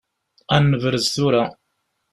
[0.55, 1.43] Ad nebrez tura.